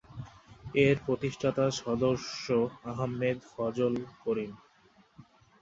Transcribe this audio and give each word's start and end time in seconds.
এর 0.85 0.95
প্রতিষ্ঠাতা 1.05 1.65
সদস্য 1.81 2.45
আহমেদ 2.91 3.37
ফজল 3.51 3.93
করিম। 4.23 4.51